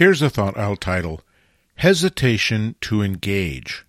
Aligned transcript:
Here's 0.00 0.22
a 0.22 0.30
thought 0.30 0.56
I'll 0.56 0.76
title 0.76 1.20
Hesitation 1.74 2.74
to 2.80 3.02
Engage. 3.02 3.84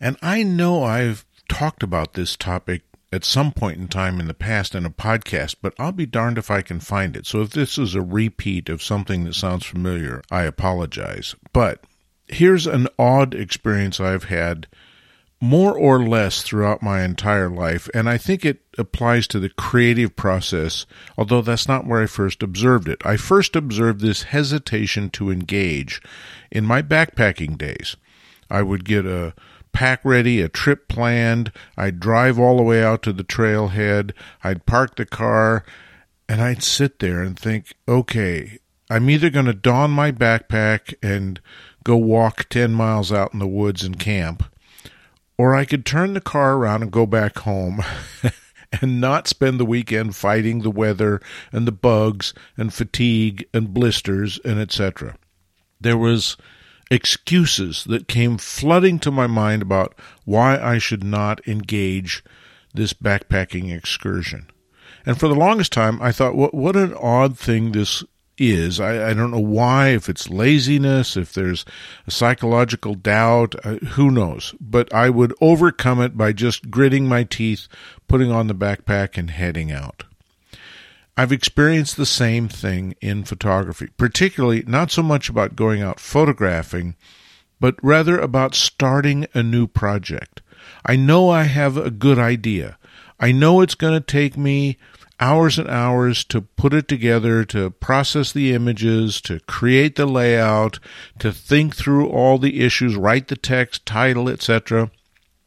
And 0.00 0.16
I 0.22 0.44
know 0.44 0.84
I've 0.84 1.24
talked 1.48 1.82
about 1.82 2.12
this 2.12 2.36
topic 2.36 2.82
at 3.12 3.24
some 3.24 3.50
point 3.50 3.78
in 3.78 3.88
time 3.88 4.20
in 4.20 4.28
the 4.28 4.34
past 4.34 4.76
in 4.76 4.86
a 4.86 4.90
podcast, 4.90 5.56
but 5.60 5.74
I'll 5.80 5.90
be 5.90 6.06
darned 6.06 6.38
if 6.38 6.48
I 6.48 6.62
can 6.62 6.78
find 6.78 7.16
it. 7.16 7.26
So 7.26 7.40
if 7.40 7.50
this 7.50 7.76
is 7.76 7.96
a 7.96 8.02
repeat 8.02 8.68
of 8.68 8.84
something 8.84 9.24
that 9.24 9.34
sounds 9.34 9.66
familiar, 9.66 10.22
I 10.30 10.44
apologize. 10.44 11.34
But 11.52 11.82
here's 12.28 12.68
an 12.68 12.86
odd 12.96 13.34
experience 13.34 13.98
I've 13.98 14.24
had 14.30 14.68
more 15.42 15.76
or 15.76 16.06
less 16.06 16.40
throughout 16.40 16.84
my 16.84 17.02
entire 17.02 17.50
life, 17.50 17.88
and 17.92 18.08
I 18.08 18.16
think 18.16 18.44
it 18.44 18.60
applies 18.78 19.26
to 19.26 19.40
the 19.40 19.48
creative 19.48 20.14
process, 20.14 20.86
although 21.18 21.42
that's 21.42 21.66
not 21.66 21.84
where 21.84 22.00
I 22.00 22.06
first 22.06 22.44
observed 22.44 22.86
it. 22.86 23.04
I 23.04 23.16
first 23.16 23.56
observed 23.56 24.00
this 24.00 24.22
hesitation 24.22 25.10
to 25.10 25.32
engage 25.32 26.00
in 26.52 26.64
my 26.64 26.80
backpacking 26.80 27.58
days. 27.58 27.96
I 28.48 28.62
would 28.62 28.84
get 28.84 29.04
a 29.04 29.34
pack 29.72 30.04
ready, 30.04 30.40
a 30.40 30.48
trip 30.48 30.86
planned. 30.86 31.50
I'd 31.76 31.98
drive 31.98 32.38
all 32.38 32.56
the 32.56 32.62
way 32.62 32.84
out 32.84 33.02
to 33.02 33.12
the 33.12 33.24
trailhead. 33.24 34.12
I'd 34.44 34.64
park 34.64 34.94
the 34.94 35.06
car 35.06 35.64
and 36.28 36.40
I'd 36.40 36.62
sit 36.62 37.00
there 37.00 37.20
and 37.20 37.36
think, 37.36 37.74
okay, 37.88 38.60
I'm 38.88 39.10
either 39.10 39.28
going 39.28 39.46
to 39.46 39.54
don 39.54 39.90
my 39.90 40.12
backpack 40.12 40.94
and 41.02 41.40
go 41.82 41.96
walk 41.96 42.48
10 42.48 42.72
miles 42.72 43.10
out 43.10 43.32
in 43.32 43.40
the 43.40 43.48
woods 43.48 43.82
and 43.82 43.98
camp, 43.98 44.44
or 45.38 45.54
I 45.54 45.64
could 45.64 45.84
turn 45.84 46.14
the 46.14 46.20
car 46.20 46.54
around 46.54 46.82
and 46.82 46.90
go 46.90 47.06
back 47.06 47.38
home 47.40 47.82
and 48.80 49.00
not 49.00 49.28
spend 49.28 49.58
the 49.58 49.64
weekend 49.64 50.16
fighting 50.16 50.60
the 50.60 50.70
weather 50.70 51.20
and 51.52 51.66
the 51.66 51.72
bugs 51.72 52.32
and 52.56 52.72
fatigue 52.72 53.46
and 53.52 53.74
blisters 53.74 54.38
and 54.44 54.60
etc. 54.60 55.16
There 55.80 55.98
was 55.98 56.36
excuses 56.90 57.84
that 57.84 58.06
came 58.06 58.36
flooding 58.36 58.98
to 59.00 59.10
my 59.10 59.26
mind 59.26 59.62
about 59.62 59.94
why 60.24 60.58
I 60.58 60.78
should 60.78 61.02
not 61.02 61.46
engage 61.48 62.22
this 62.74 62.92
backpacking 62.92 63.74
excursion. 63.74 64.48
And 65.04 65.18
for 65.18 65.26
the 65.26 65.34
longest 65.34 65.72
time, 65.72 66.00
I 66.00 66.12
thought, 66.12 66.36
what, 66.36 66.54
what 66.54 66.76
an 66.76 66.94
odd 66.94 67.38
thing 67.38 67.72
this 67.72 68.04
is. 68.38 68.80
I, 68.80 69.10
I 69.10 69.14
don't 69.14 69.30
know 69.30 69.38
why, 69.38 69.88
if 69.88 70.08
it's 70.08 70.30
laziness, 70.30 71.16
if 71.16 71.32
there's 71.32 71.64
a 72.06 72.10
psychological 72.10 72.94
doubt, 72.94 73.54
uh, 73.64 73.74
who 73.76 74.10
knows. 74.10 74.54
But 74.60 74.92
I 74.92 75.10
would 75.10 75.34
overcome 75.40 76.00
it 76.00 76.16
by 76.16 76.32
just 76.32 76.70
gritting 76.70 77.06
my 77.06 77.24
teeth, 77.24 77.68
putting 78.08 78.30
on 78.30 78.46
the 78.46 78.54
backpack, 78.54 79.16
and 79.16 79.30
heading 79.30 79.70
out. 79.70 80.04
I've 81.16 81.32
experienced 81.32 81.96
the 81.96 82.06
same 82.06 82.48
thing 82.48 82.94
in 83.00 83.24
photography, 83.24 83.88
particularly 83.96 84.64
not 84.66 84.90
so 84.90 85.02
much 85.02 85.28
about 85.28 85.56
going 85.56 85.82
out 85.82 86.00
photographing, 86.00 86.96
but 87.60 87.76
rather 87.82 88.18
about 88.18 88.54
starting 88.54 89.26
a 89.34 89.42
new 89.42 89.66
project. 89.66 90.40
I 90.86 90.96
know 90.96 91.28
I 91.28 91.44
have 91.44 91.76
a 91.76 91.90
good 91.90 92.18
idea. 92.18 92.78
I 93.20 93.30
know 93.30 93.60
it's 93.60 93.74
going 93.74 93.94
to 93.94 94.00
take 94.00 94.36
me 94.36 94.78
hours 95.22 95.56
and 95.56 95.68
hours 95.68 96.24
to 96.24 96.40
put 96.42 96.74
it 96.74 96.88
together, 96.88 97.44
to 97.44 97.70
process 97.70 98.32
the 98.32 98.52
images, 98.52 99.20
to 99.20 99.38
create 99.40 99.94
the 99.94 100.04
layout, 100.04 100.80
to 101.20 101.30
think 101.32 101.76
through 101.76 102.08
all 102.08 102.38
the 102.38 102.60
issues, 102.60 102.96
write 102.96 103.28
the 103.28 103.36
text, 103.36 103.86
title, 103.86 104.28
etc. 104.28 104.90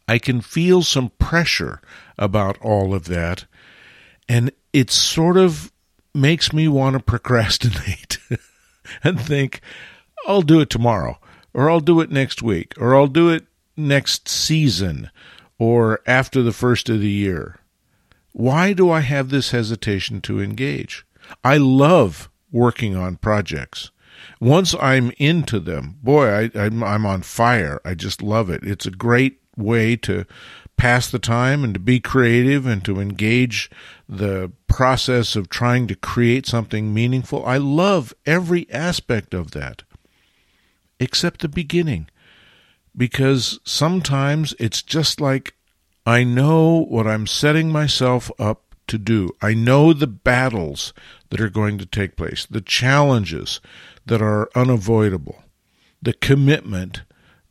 I 0.07 0.17
can 0.17 0.39
feel 0.39 0.81
some 0.81 1.09
pressure 1.19 1.81
about 2.17 2.57
all 2.61 2.93
of 2.93 3.05
that. 3.05 3.47
And 4.29 4.53
it 4.71 4.91
sort 4.91 5.35
of 5.35 5.73
makes 6.13 6.53
me 6.53 6.69
want 6.69 6.93
to 6.95 7.03
procrastinate 7.03 8.17
and 9.03 9.19
think, 9.19 9.59
I'll 10.25 10.41
do 10.41 10.61
it 10.61 10.69
tomorrow, 10.69 11.19
or 11.53 11.69
I'll 11.69 11.81
do 11.81 11.99
it 11.99 12.09
next 12.09 12.41
week, 12.41 12.75
or 12.77 12.95
I'll 12.95 13.07
do 13.07 13.29
it 13.29 13.45
next 13.75 14.29
season, 14.29 15.11
or 15.59 15.99
after 16.07 16.41
the 16.41 16.53
first 16.53 16.87
of 16.87 17.01
the 17.01 17.09
year. 17.09 17.59
Why 18.37 18.73
do 18.73 18.91
I 18.91 18.99
have 18.99 19.29
this 19.29 19.51
hesitation 19.51 20.19
to 20.23 20.41
engage? 20.41 21.05
I 21.41 21.55
love 21.55 22.29
working 22.51 22.93
on 22.93 23.15
projects. 23.15 23.91
Once 24.41 24.75
I'm 24.81 25.13
into 25.17 25.57
them, 25.57 25.95
boy, 26.03 26.51
I, 26.53 26.65
am 26.65 26.83
on 26.83 27.21
fire. 27.21 27.79
I 27.85 27.93
just 27.93 28.21
love 28.21 28.49
it. 28.49 28.61
It's 28.65 28.85
a 28.85 28.91
great 28.91 29.39
way 29.55 29.95
to 29.95 30.25
pass 30.75 31.09
the 31.09 31.17
time 31.17 31.63
and 31.63 31.75
to 31.75 31.79
be 31.79 32.01
creative 32.01 32.65
and 32.65 32.83
to 32.83 32.99
engage 32.99 33.71
the 34.09 34.51
process 34.67 35.37
of 35.37 35.47
trying 35.47 35.87
to 35.87 35.95
create 35.95 36.45
something 36.45 36.93
meaningful. 36.93 37.45
I 37.45 37.55
love 37.55 38.13
every 38.25 38.69
aspect 38.69 39.33
of 39.33 39.51
that, 39.51 39.83
except 40.99 41.39
the 41.39 41.47
beginning, 41.47 42.09
because 42.97 43.61
sometimes 43.63 44.53
it's 44.59 44.81
just 44.81 45.21
like 45.21 45.55
I 46.05 46.23
know 46.23 46.85
what 46.87 47.07
I'm 47.07 47.25
setting 47.25 47.71
myself 47.71 48.31
up 48.37 48.75
to 48.87 48.97
do. 48.97 49.31
I 49.41 49.53
know 49.53 49.93
the 49.93 50.07
battles 50.07 50.93
that 51.29 51.41
are 51.41 51.49
going 51.49 51.77
to 51.79 51.85
take 51.85 52.15
place, 52.15 52.45
the 52.45 52.61
challenges 52.61 53.59
that 54.05 54.21
are 54.21 54.49
unavoidable, 54.55 55.43
the 56.01 56.13
commitment, 56.13 57.01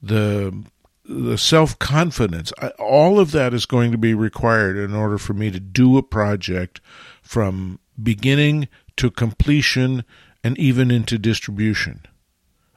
the 0.03 0.65
the 1.07 1.37
self 1.37 1.79
confidence, 1.79 2.51
all 2.79 3.21
of 3.21 3.33
that 3.33 3.53
is 3.53 3.67
going 3.67 3.93
to 3.93 3.99
be 3.99 4.15
required 4.15 4.77
in 4.77 4.95
order 4.95 5.19
for 5.19 5.35
me 5.35 5.51
to 5.51 5.61
do 5.61 5.99
a 5.99 6.03
project 6.03 6.81
from 7.23 7.79
beginning 8.03 8.69
to 8.97 9.11
completion 9.11 10.05
and 10.43 10.57
even 10.59 10.91
into 10.91 11.19
distribution. 11.19 12.01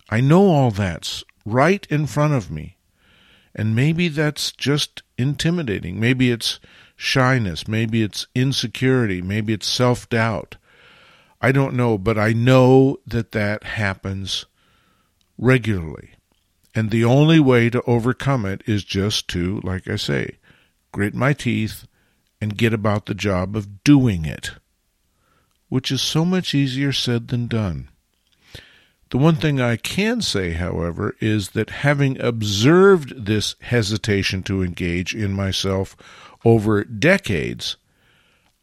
I 0.10 0.20
know 0.20 0.48
all 0.48 0.72
that's 0.72 1.24
right 1.46 1.88
in 1.90 2.06
front 2.06 2.34
of 2.34 2.52
me. 2.52 2.77
And 3.58 3.76
maybe 3.76 4.08
that's 4.08 4.52
just 4.52 5.02
intimidating. 5.18 6.00
Maybe 6.00 6.30
it's 6.30 6.60
shyness. 6.96 7.68
Maybe 7.68 8.04
it's 8.04 8.28
insecurity. 8.36 9.22
Maybe 9.22 9.52
it's 9.52 9.66
self 9.66 10.08
doubt. 10.08 10.58
I 11.42 11.52
don't 11.52 11.74
know, 11.74 11.98
but 11.98 12.20
I 12.20 12.34
know 12.34 13.00
that 13.08 13.32
that 13.32 13.64
happens 13.64 14.46
regularly. 15.38 16.12
And 16.76 16.92
the 16.92 17.04
only 17.04 17.40
way 17.40 17.72
to 17.72 17.82
overcome 17.84 18.46
it 18.46 18.62
is 18.68 18.84
just 18.84 19.28
to, 19.30 19.60
like 19.64 19.88
I 19.88 19.96
say, 19.96 20.38
grit 20.92 21.16
my 21.16 21.34
teeth 21.34 21.88
and 22.40 22.58
get 22.58 22.74
about 22.74 23.08
the 23.08 23.16
job 23.16 23.56
of 23.56 23.84
doing 23.84 24.26
it, 24.26 24.52
which 25.70 25.92
is 25.92 26.02
so 26.02 26.24
much 26.24 26.54
easier 26.54 26.92
said 26.92 27.30
than 27.30 27.48
done. 27.48 27.90
The 29.10 29.18
one 29.18 29.36
thing 29.36 29.62
I 29.62 29.78
can 29.78 30.22
say, 30.22 30.52
however, 30.52 31.16
is 31.22 31.50
that 31.50 31.70
having 31.70 32.20
observed 32.20 33.26
this 33.26 33.56
hesitation 33.62 34.44
to 34.44 34.64
engage 34.64 35.16
in 35.16 35.34
myself 35.34 35.96
over 36.44 36.84
decades, 36.84 37.78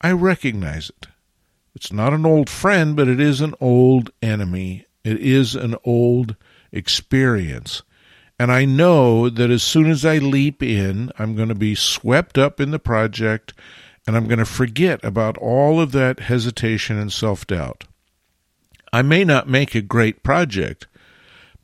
I 0.03 0.13
recognize 0.13 0.91
it. 0.91 1.07
It's 1.75 1.93
not 1.93 2.13
an 2.13 2.27
old 2.27 2.51
friend, 2.51 2.95
but 2.95 3.09
it 3.09 3.21
is 3.21 3.41
an 3.41 3.55
old 3.59 4.11
enemy. 4.21 4.87
It 5.03 5.19
is 5.19 5.55
an 5.55 5.77
old 5.85 6.37
experience. 6.73 7.83
And 8.39 8.53
I 8.53 8.65
know 8.65 9.31
that 9.31 9.51
as 9.51 9.63
soon 9.63 9.91
as 9.91 10.05
I 10.05 10.19
leap 10.19 10.63
in, 10.63 11.11
I'm 11.19 11.35
going 11.35 11.49
to 11.49 11.55
be 11.55 11.75
swept 11.75 12.37
up 12.37 12.61
in 12.61 12.71
the 12.71 12.79
project 12.79 13.55
and 14.07 14.17
I'm 14.17 14.27
going 14.27 14.39
to 14.39 14.45
forget 14.45 15.03
about 15.03 15.39
all 15.39 15.81
of 15.81 15.93
that 15.93 16.21
hesitation 16.21 16.99
and 16.99 17.13
self 17.13 17.47
doubt. 17.47 17.85
I 18.95 19.03
may 19.03 19.25
not 19.25 19.49
make 19.49 19.75
a 19.75 19.83
great 19.83 20.23
project, 20.23 20.87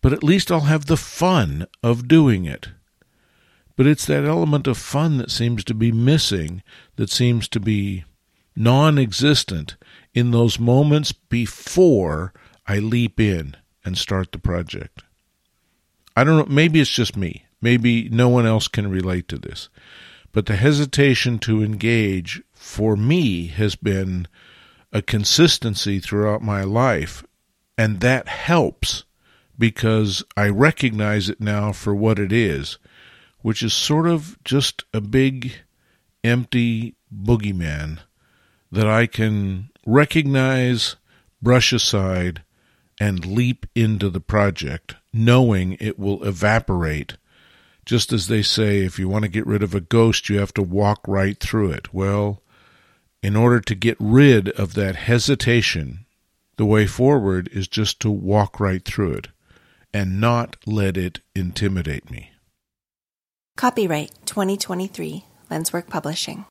but 0.01 0.13
at 0.13 0.25
least 0.25 0.51
I'll 0.51 0.63
have 0.63 0.87
the 0.87 0.97
fun 0.97 1.69
of 1.81 2.09
doing 2.09 2.45
it. 2.45 2.71
But 3.77 3.87
it's 3.87 4.05
that 4.07 4.25
element 4.25 4.67
of 4.67 4.77
fun 4.77 5.19
that 5.19 5.31
seems 5.31 5.63
to 5.67 5.75
be 5.75 5.93
missing, 5.93 6.65
that 6.97 7.09
seems 7.09 7.47
to 7.51 7.61
be 7.61 8.03
non 8.57 8.99
existent 8.99 9.77
in 10.13 10.33
those 10.33 10.59
moments 10.59 11.13
before 11.13 12.33
I 12.67 12.81
leap 12.81 13.21
in 13.21 13.57
and 13.85 13.97
start 13.97 14.33
the 14.33 14.39
project. 14.39 15.05
I 16.17 16.25
don't 16.25 16.37
know, 16.37 16.53
maybe 16.53 16.81
it's 16.81 16.91
just 16.91 17.17
me. 17.17 17.45
Maybe 17.63 18.09
no 18.09 18.29
one 18.29 18.45
else 18.45 18.67
can 18.67 18.91
relate 18.91 19.29
to 19.29 19.39
this. 19.39 19.69
But 20.33 20.47
the 20.47 20.57
hesitation 20.57 21.39
to 21.41 21.63
engage 21.63 22.43
for 22.55 22.97
me 22.97 23.47
has 23.47 23.77
been 23.77 24.27
a 24.93 25.03
consistency 25.03 26.01
throughout 26.01 26.43
my 26.43 26.63
life. 26.63 27.25
And 27.79 28.01
that 28.01 28.29
helps 28.29 29.05
because 29.59 30.25
I 30.37 30.49
recognize 30.49 31.29
it 31.29 31.41
now 31.41 31.73
for 31.73 31.95
what 31.95 32.19
it 32.19 32.33
is, 32.33 32.79
which 33.41 33.63
is 33.63 33.73
sort 33.73 34.07
of 34.07 34.39
just 34.45 34.85
a 34.93 35.01
big, 35.01 35.53
empty 36.25 36.95
boogeyman 37.15 37.99
that 38.73 38.87
I 38.87 39.07
can 39.07 39.71
recognize, 39.87 40.97
brush 41.43 41.73
aside, 41.73 42.43
and 43.01 43.25
leap 43.25 43.67
into 43.75 44.11
the 44.11 44.21
project, 44.21 44.97
knowing 45.13 45.77
it 45.81 45.99
will 45.99 46.23
evaporate. 46.25 47.17
Just 47.87 48.13
as 48.13 48.29
they 48.29 48.43
say, 48.43 48.85
if 48.85 48.99
you 48.99 49.09
want 49.09 49.23
to 49.23 49.29
get 49.29 49.47
rid 49.47 49.63
of 49.63 49.75
a 49.75 49.81
ghost, 49.81 50.29
you 50.29 50.39
have 50.39 50.55
to 50.55 50.63
walk 50.63 51.01
right 51.09 51.39
through 51.41 51.71
it. 51.71 51.93
Well, 51.95 52.43
in 53.23 53.37
order 53.37 53.61
to 53.61 53.75
get 53.75 53.97
rid 54.01 54.49
of 54.51 54.75
that 54.75 54.97
hesitation 54.97 56.07
The 56.57 56.67
way 56.67 56.87
forward 56.87 57.49
is 57.53 57.69
just 57.69 58.01
to 58.01 58.11
walk 58.11 58.61
right 58.61 58.85
through 58.85 59.15
it 59.15 59.29
and 59.95 60.21
not 60.21 60.57
let 60.67 60.97
it 60.99 61.21
intimidate 61.35 62.11
me. 62.11 62.33
Copyright 63.57 64.13
2023 64.27 65.25
Lenswork 65.51 65.89
Publishing. 65.89 66.45